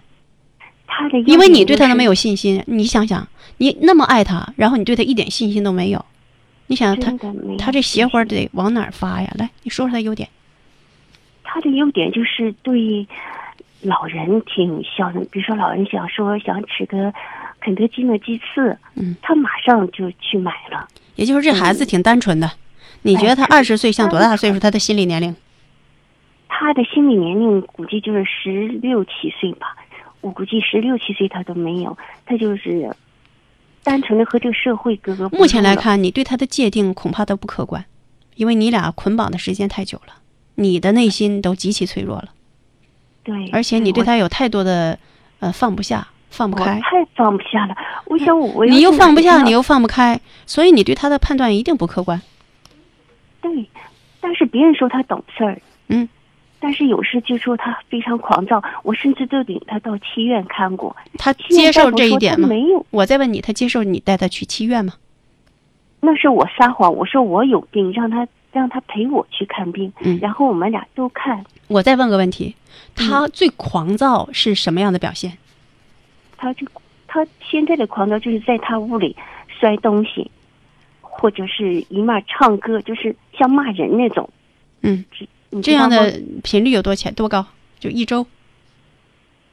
[0.87, 6.05] 他的优点、因为你对他都没有信心，你想想，你那么爱他，然后你对他一点信心都没有，
[6.67, 7.11] 你想他
[7.57, 9.29] 他这邪火得往哪儿发呀？
[9.37, 10.27] 来，你说说他优点。
[11.43, 13.05] 他的优点就是对
[13.81, 17.13] 老人挺孝顺，比如说老人想说想吃个
[17.59, 20.87] 肯德基的鸡翅，嗯，他马上就去买了。
[21.15, 22.51] 也就是这孩子挺单纯的。
[23.03, 24.59] 你觉得他二十岁像多大岁数？
[24.59, 25.35] 他的心理年龄？
[26.47, 29.75] 他的心理年龄估计就是十六七岁吧。
[30.21, 32.95] 我估计十六七岁他都没有，他就是
[33.83, 35.41] 单纯的和这个社会格格不入。
[35.41, 37.83] 目前来看，你对他的界定恐怕都不客观，
[38.35, 40.13] 因为你俩捆绑的时间太久了，
[40.55, 42.29] 你的内心都极其脆弱了。
[43.23, 44.97] 对，而且你对他有太多的
[45.39, 46.79] 呃放不下、放不开。
[46.81, 52.21] 太放不下了，我想我你又放不下，你又放不开，所以你对他的判断一定不客观。
[53.41, 53.65] 对，
[54.19, 56.07] 但是别人说他懂事儿，嗯。
[56.63, 60.95] 但是有时就说他非常狂躁，我甚至都领他到七院看过。
[61.17, 62.47] 他接受这一点吗？
[62.47, 62.85] 没有。
[62.91, 64.93] 我再问你，他接受你带他去七院吗？
[66.01, 69.91] 那是我撒谎，我说我有病，让他让他陪我去看病。
[70.01, 70.19] 嗯。
[70.21, 71.43] 然后我们俩都看。
[71.67, 72.55] 我再问个问题，
[72.95, 75.37] 他最狂躁是什么样的表现？
[76.37, 76.67] 他就
[77.07, 79.15] 他现在的狂躁就是在他屋里
[79.47, 80.29] 摔东西，
[81.01, 84.29] 或者是一面唱歌，就是像骂人那种。
[84.81, 85.05] 嗯。
[85.61, 87.45] 这样的频率有多浅多高？
[87.77, 88.25] 就一周，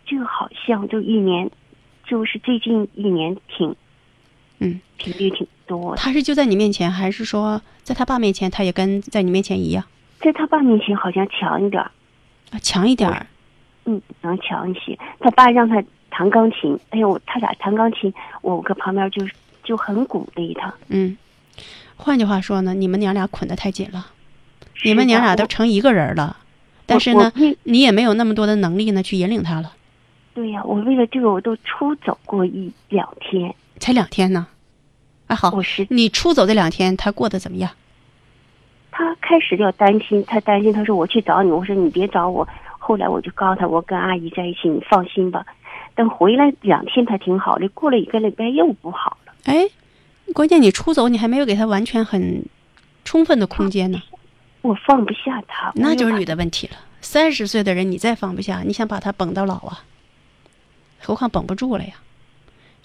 [0.06, 1.50] 就好像就一年，
[2.06, 3.74] 就是最近一年挺，
[4.60, 5.94] 嗯，频率挺多。
[5.94, 9.84] 他是就在你面前，还是说在他爸面前，他也跟在你面前一样？
[10.20, 11.88] 在他爸面前好像强一点儿，
[12.50, 13.24] 啊，强一点儿，
[13.84, 14.98] 嗯，能强一些。
[15.20, 19.24] 他爸让他弹钢琴，哎呦，他俩弹钢琴，我搁旁边就
[19.62, 20.74] 就很鼓励他。
[20.88, 21.16] 嗯，
[21.94, 24.08] 换句话说呢，你们娘俩捆得太紧了。
[24.84, 26.36] 你们娘俩都成一个人了，
[26.86, 27.32] 但是呢，
[27.64, 29.72] 你也没有那么多的能力呢去引领他了。
[30.34, 34.46] 对呀、啊，我为了这个我都出走过一两天，才两天呢。
[35.28, 37.70] 啊，好，我是你出走这两天，他过得怎么样？
[38.90, 42.46] 他开始要担心，他担心，他说我去找你，我说你别找我。
[42.78, 45.46] 后来我就告诉他，我跟阿姨在一起，你放心吧。
[45.94, 49.32] 等回来两天，他挺好的，过了一个礼拜又不好了。
[49.44, 49.68] 哎，
[50.32, 52.44] 关键你出走，你还没有给他完全很
[53.04, 54.02] 充分的空间呢。
[54.62, 56.76] 我放不下他，那就是你的问题了。
[57.00, 59.84] 三十岁的人，你再放不下，你想把他绷到老啊？
[61.00, 61.94] 何况绷不住了呀。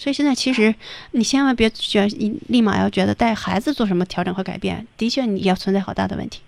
[0.03, 0.75] 所以现在其实
[1.11, 2.05] 你千万别觉
[2.49, 6.41] 立马要觉得带孩子做什么调整和改变，的确你要存在好大的问题。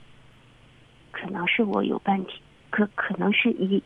[1.13, 2.33] 可能是我有问题，
[2.69, 3.81] 可可能是一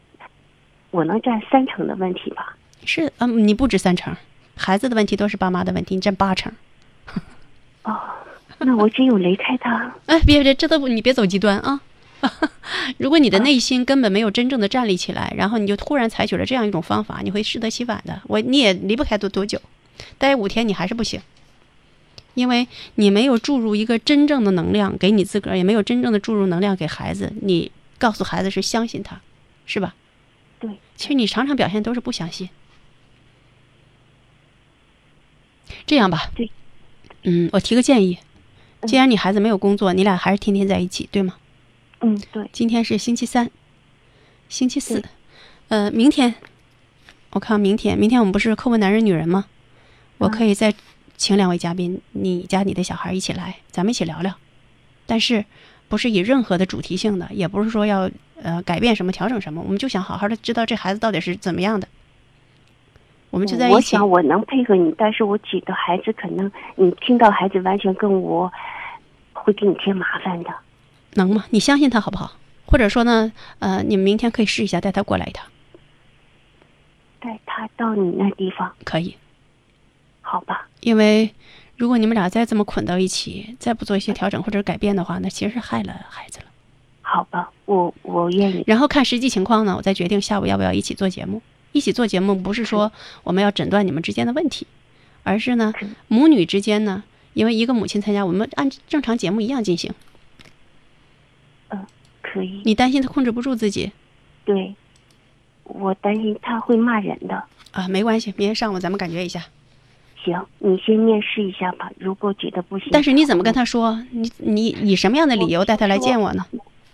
[0.89, 2.57] 我能占三成的问题吧。
[2.83, 4.17] 是，嗯，你不止三成，
[4.55, 6.51] 孩子的问题都是爸妈的问题，你占八成。
[7.83, 7.95] 哦。
[8.61, 9.93] 那我只有离开他。
[10.07, 11.79] 哎，别别，这都你别走极端啊！
[12.97, 18.21] 如果你的内心根本没有真正的站立起来，然后你就突然采取了这样一种方法，你会适得其反的。
[18.25, 19.61] 我你也离不开多多久，
[20.17, 21.21] 待五天你还是不行，
[22.33, 27.31] 因为你没有注入一个真正的能量给你自个儿，也没有真正的注入能量给孩子。
[27.41, 29.21] 你告诉孩子是相信他，
[29.65, 29.95] 是吧？
[30.59, 30.69] 对。
[30.95, 32.49] 其实你常常表现都是不相信。
[35.85, 36.51] 这样吧，对，
[37.23, 38.17] 嗯，我提个建议。
[38.83, 41.35] 既然你孩子没有工作，你俩还是天天在一起，对吗？
[42.01, 42.49] 嗯，对。
[42.51, 43.49] 今天是星期三，
[44.47, 45.03] 星期四，
[45.67, 46.35] 呃，明天，
[47.31, 49.45] 我看明天，明天我们不是叩问男人女人吗？
[50.17, 50.73] 我可以再
[51.15, 54.33] 请两位嘉宾，你家你的小孩一起来，咱们一起聊聊。
[55.05, 55.43] 但是
[55.87, 58.09] 不是以任何的主题性的，也不是说要
[58.41, 61.87] 呃改变什么、调整什么，我们就想好好的知道这孩子到底是怎么样的。
[63.29, 63.75] 我们就在一起。
[63.75, 68.51] 我想我能配合你，但是我觉得孩子可能你听到孩子完全跟我
[69.33, 70.49] 会给你添麻烦的，
[71.13, 71.45] 能吗？
[71.49, 72.33] 你相信他好不好？
[72.65, 75.47] 或者说呢，呃，你们明天可以试一下带他过来一趟，
[77.19, 79.15] 带他到你那地方可以，
[80.21, 80.67] 好吧？
[80.81, 81.33] 因为
[81.77, 86.45] 如果你们俩再这么捆到一起，再不做一些调整或者改变的话，那其实是害了孩子了。
[87.01, 88.63] 好吧，我我愿意。
[88.67, 91.41] 然后看实际情况呢，我再决定下午要不要一起做节目。
[91.71, 92.91] 一起做节目不是说
[93.23, 94.67] 我们要诊断你们之间的问题，
[95.23, 95.73] 而是呢，
[96.07, 97.03] 母女之间呢，
[97.33, 99.91] 因为一个母亲参加，我们按正常节目一样进行。
[101.69, 101.85] 嗯，
[102.21, 102.61] 可以。
[102.65, 103.91] 你担心他控制不住自己
[104.45, 104.73] 对，
[105.63, 107.43] 我担心他会骂人的。
[107.71, 107.87] 啊？
[107.87, 109.43] 没关系，明天上午咱们感觉一下。
[110.23, 111.89] 行，你先面试一下吧。
[111.97, 114.03] 如果觉得不行，但是你怎么跟他说？
[114.11, 116.45] 你你以什么样的理由带他来见我呢？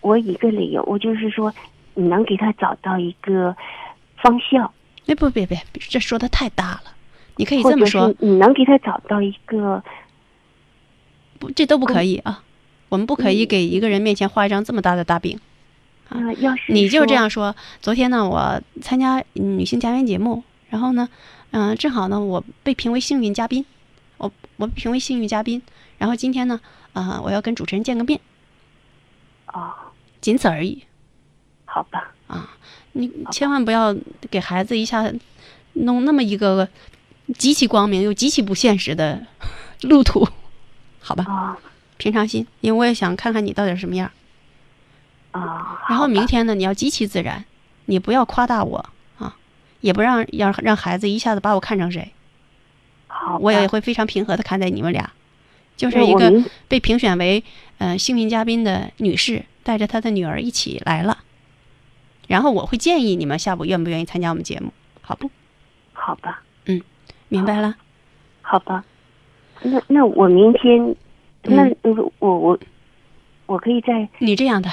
[0.02, 1.52] 我一个理由，我就是说，
[1.96, 3.56] 你能给他找到一个
[4.18, 4.72] 方向，
[5.08, 6.82] 哎，不，别别，这说的太大了。
[7.38, 9.84] 你可以这么说，你能给他找到一个，
[11.40, 12.44] 不，这都不可以啊。
[12.96, 15.38] 我们不可以给一个人面前画一张这么大的大饼。
[16.08, 17.54] 呃，要是你就这样说。
[17.82, 21.10] 昨天呢，我参加嗯女性嘉宾节目，然后呢，
[21.52, 23.66] 嗯、正好呢，我被评为幸运嘉宾，
[24.18, 25.62] 我我被评为幸运嘉宾。
[25.98, 26.62] 然后今天呢，
[26.94, 28.18] 啊、我要跟主持人见个面，
[29.52, 29.74] 哦，
[30.22, 30.82] 仅此而已
[31.66, 32.50] 好吧，啊。
[32.94, 33.94] 你千万不要
[34.32, 35.12] 给孩子一下
[35.74, 36.70] 弄那么一个
[37.38, 39.28] 极其光明又极其不现实的
[39.84, 40.26] 路途，
[41.02, 41.26] 好吧？
[41.28, 41.58] 哦
[41.98, 44.12] 平常心，因为我也想看看你到底是什么样。
[45.32, 47.44] 啊，然后明天呢，你要极其自然，
[47.86, 49.36] 你不要夸大我啊，
[49.82, 52.12] 也不让让让孩子一下子把我看成谁，
[53.08, 55.12] 好，我也会非常平和的看待你们俩，
[55.76, 57.44] 就是一个被评选为
[57.80, 61.18] 呃幸运嘉宾的女士带着她的女儿一起来了，
[62.28, 64.72] 然后我会建议你们下午愿不愿意参加我们节目，
[65.02, 65.30] 好不？
[65.92, 66.82] 好吧，嗯
[67.28, 67.76] 明白了？
[68.42, 68.86] 好吧，
[69.64, 70.96] 那那我明天，
[71.46, 71.70] 那
[72.20, 72.60] 我我
[73.46, 74.70] 我可以在你这样的，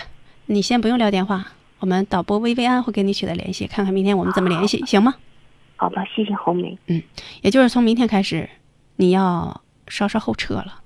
[0.46, 1.46] 你先不用撂电话，
[1.80, 5.14] 我们导播薇薇安会跟你取得联系，看看明天我们怎么联系，行吗？
[5.76, 7.02] 好吧，谢谢红梅，嗯
[7.40, 8.48] 也就是从明天开始，
[8.96, 10.80] 你要稍稍后撤了。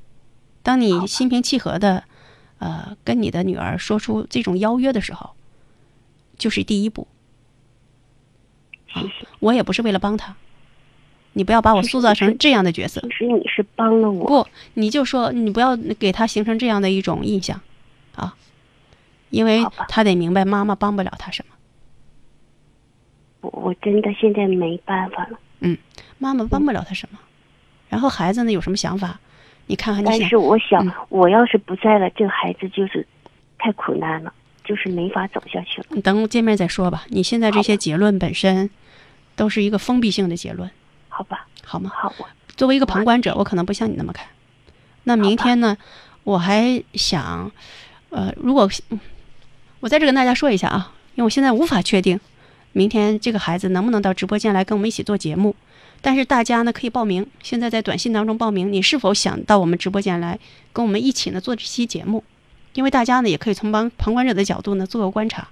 [0.63, 2.05] 当你心平气和的，
[2.59, 5.31] 呃，跟你的女儿说出这种邀约的时候，
[6.39, 7.07] 就是第一步。
[8.89, 9.27] 谢谢。
[9.41, 10.35] 我也不是为了帮她，
[11.37, 12.99] 你不要把我塑造成这样的角色。
[13.03, 17.61] 其实你是帮了我，不，你就说你不要给他形成这样的一种印象，
[18.15, 18.35] 啊，
[19.29, 21.55] 因为他得明白妈妈帮不了他什么，
[23.43, 25.39] 我我真的现在没办法了。
[25.61, 25.77] 嗯
[26.17, 27.19] 妈妈帮不了他什么。
[27.91, 29.21] 然后孩子呢有什么想法，
[29.67, 33.07] 你看看你想但是我想嗯，我要是不在了，这个孩子就是
[33.59, 34.33] 太苦难了，
[34.65, 35.89] 就是没法走下去了。
[35.91, 37.05] 你等见面再说吧。
[37.11, 38.71] 你现在这些结论本身
[39.35, 40.71] 都是一个封闭性的结论，
[41.17, 41.91] 好吧，好吗？
[41.95, 42.27] 好我，
[42.59, 44.27] 作为一个旁观者，我可能不像你那么看。
[45.05, 45.75] 那明天呢，
[46.25, 47.51] 我还想，
[48.11, 49.01] 呃，如果嗯
[49.81, 52.21] 我在这跟大家说一下啊，因为我现在无法确定
[52.73, 55.57] 明天这个孩子能不能到直播间来跟我们一起做节目，
[56.03, 60.39] 但是大家呢可以报名，现在在短信当中报名，你是否想到我们直播间来
[60.75, 62.23] 跟我们一起呢做这期节目？
[62.75, 65.49] 因为大家呢也可以从旁旁观者的角度呢做个观察，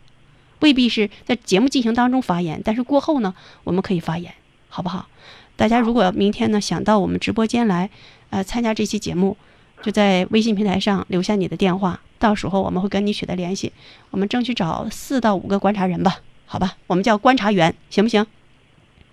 [0.61, 3.35] 未必是在节目进行当中发言，但是过后呢
[3.65, 4.35] 我们可以发言，
[4.69, 5.09] 好不好？
[5.57, 7.89] 大家如果明天呢想到我们直播间来，
[8.31, 9.37] 呃，参加这期节目，
[9.83, 13.73] 就在微信平台上留下你的电话，到时候我们会跟你取得联系。
[14.11, 16.77] 我们争取找四到五个观察人吧，好吧？
[16.87, 18.27] 我们叫观察员，行不行？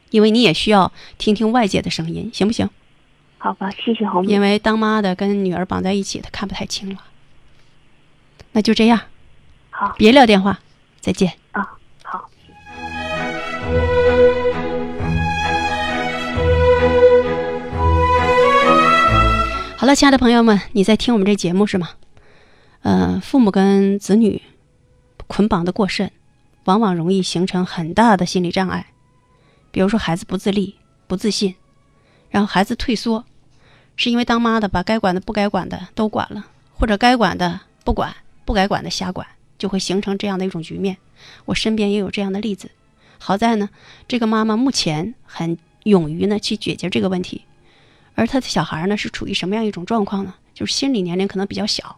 [0.10, 2.70] 因为你也需要听听外界的声音，行不行？
[3.38, 4.42] 好吧，谢谢红梅因。
[4.42, 6.98] 为当妈的跟女儿绑在一起，她看不太清了。
[8.52, 9.00] 那就这样，
[9.70, 10.60] 好别撂电话，
[11.00, 11.34] 再见。
[11.52, 11.78] 啊，
[19.82, 19.88] 好。
[19.88, 21.90] 了，亲爱的朋友们，你在听我们这节目是吗？
[22.84, 24.40] 呃，父母跟子女
[25.26, 26.12] 捆绑的过甚，
[26.66, 28.86] 往往容易形成很大的心理障碍。
[29.72, 30.76] 比如说，孩子不自立、
[31.08, 31.56] 不自信，
[32.30, 33.26] 然后孩子退缩，
[33.96, 38.16] 是因为当妈的把该管的、不该管的都管了，或者该管的不管，
[38.46, 39.26] 不该管的瞎管，
[39.58, 40.98] 就会形成这样的一种局面。
[41.46, 42.70] 我身边也有这样的例子。
[43.18, 43.68] 好在呢，
[44.08, 47.46] 这个妈妈目前很勇于呢去解决这个问题，
[48.22, 50.36] 而他的小孩呢是处于什么样一种状况呢？
[50.54, 51.98] 就是心理年龄可能比较小，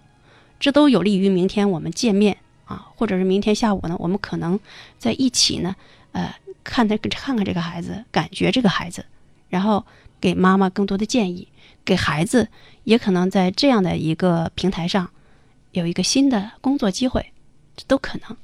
[0.57, 4.57] 这都有利于明天我们见面啊，或者是明天下午呢，我们可能
[4.97, 5.75] 在一起呢，
[6.13, 9.05] 呃，看他看看这个孩子，感觉这个孩子，
[9.49, 9.85] 然后
[10.21, 11.45] 给妈妈更多的建议，
[11.83, 12.47] 给孩子
[12.85, 15.09] 也可能在这样的一个平台上
[15.73, 17.33] 有一个新的工作机会，
[17.75, 18.37] 这都可能。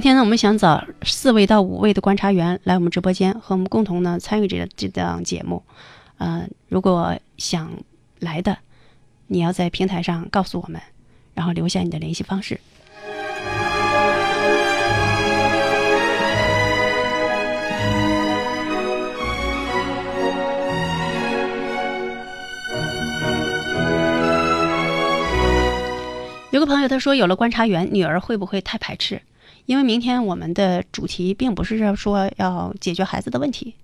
[0.00, 5.62] 明天呢，我们想找四位到五位的观察员来我们直播间，和我们共同呢参与这个这档节目。
[6.16, 7.70] 呃，如果想
[8.18, 8.56] 来的，
[9.26, 10.80] 你要在平台上告诉我们，
[11.34, 12.58] 然后留下你的联系方式。
[26.50, 29.20] 有个朋友他说，有了观察员，女儿会不会太排斥？
[29.70, 33.76] 因为明天我们的主题并不是说要解决孩子的问题，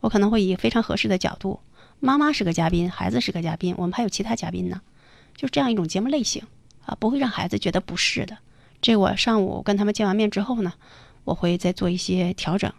[0.00, 1.58] 我可能会以非常合适的角度，
[1.98, 4.82] 妈妈是个嘉宾，孩子是个嘉宾，我们还有其他嘉宾呢，
[5.34, 6.42] 就是这样一种节目类型
[6.84, 8.36] 啊，不会让孩子觉得不适的。
[8.82, 10.74] 这我上午跟他们见完面之后呢，
[11.24, 12.70] 我会再做一些调整。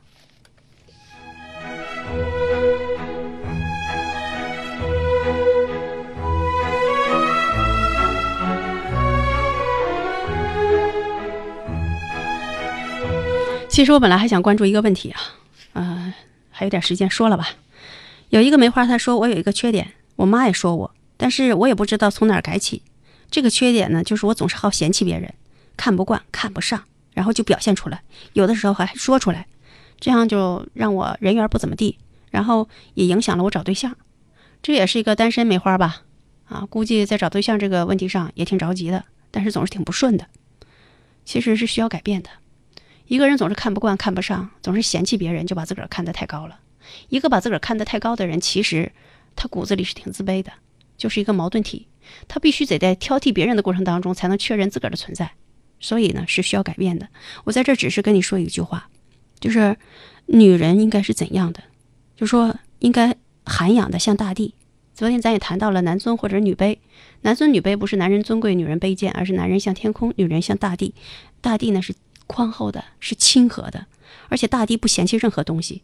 [13.71, 15.21] 其实我本来还想关注一个问题啊，
[15.71, 16.13] 呃，
[16.49, 17.47] 还有点时间说了吧。
[18.27, 22.81] 有一个梅花，他说我有一个缺点，我妈也说我，但是我也不知道从哪儿改起。
[23.31, 25.33] 这个缺点呢，就是我总是好嫌弃别人，
[25.77, 28.03] 看不惯、看不上，然后就表现出来，
[28.33, 29.47] 有的时候还说出来，
[30.01, 31.97] 这样就让我人缘不怎么地，
[32.29, 33.95] 然后也影响了我找对象。
[34.61, 36.01] 这也是一个单身梅花吧？
[36.49, 40.27] 啊，估计在找对象这个问题上也挺着急的，但是总是挺不顺的。
[41.23, 42.29] 其实是需要改变的。
[43.11, 46.57] 一个人总是看不惯、看不上，总是嫌弃别人，就把自个儿看得太高了。
[47.09, 48.89] 一个把自个儿看得太高的人，其实
[49.35, 50.53] 他骨子里是挺自卑的，
[50.95, 51.87] 就是一个矛盾体。
[52.29, 55.29] 他必须得在挑剔别人的过程当中，才能确认自个儿的存在。
[55.81, 57.09] 所以呢，是需要改变的。
[57.43, 58.87] 我在这只是跟你说一句话，
[59.41, 59.75] 就是
[60.27, 61.61] 女人应该是怎样的，
[62.15, 63.13] 就说应该
[63.45, 64.55] 涵养的像大地。
[64.93, 66.77] 昨天咱也谈到了男尊或者女卑，
[67.23, 70.95] 男尊女卑不是男人尊贵，女人卑贱，而是男人像天空，女人像大地。
[71.41, 71.93] 大地呢是。
[72.31, 73.87] 宽厚的是亲和的，
[74.29, 75.83] 而且大地不嫌弃任何东西，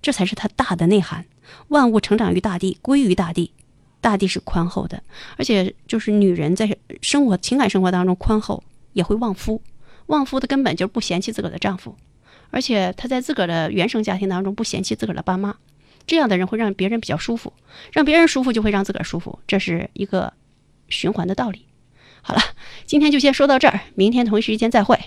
[0.00, 1.26] 这才是它大的内涵。
[1.68, 3.52] 万物成长于大地，归于大地，
[4.00, 5.02] 大地是宽厚的，
[5.36, 8.64] 而且就是女人在生活、情感生活当中宽厚，
[8.94, 9.60] 也会旺夫。
[10.06, 11.94] 旺夫的根本就是不嫌弃自个儿的丈夫，
[12.50, 15.54] 而且她在自个儿的原生家庭当中不嫌弃自个儿的爸妈，
[16.06, 17.52] 这样的人会让别人比较舒服，
[17.92, 20.32] 让别人舒服就会让自个儿舒服，这是一个
[20.88, 21.66] 循环的道理。
[22.22, 22.40] 好了，
[22.86, 24.98] 今天就先说到这儿，明天同一时间再会。